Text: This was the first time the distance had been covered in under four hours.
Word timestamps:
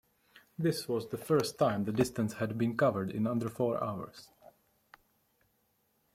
This 0.57 0.87
was 0.87 1.07
the 1.09 1.17
first 1.19 1.59
time 1.59 1.83
the 1.83 1.91
distance 1.91 2.33
had 2.33 2.57
been 2.57 2.75
covered 2.75 3.11
in 3.11 3.27
under 3.27 3.47
four 3.49 3.83
hours. 3.83 4.29